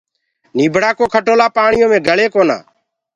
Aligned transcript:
نيٚڀڙآ 0.55 0.91
ڪو 0.97 1.05
کٽولآ 1.13 1.47
پآڻيو 1.55 1.87
مي 1.91 1.99
گݪي 2.07 2.27
ڪونآ 2.33 2.57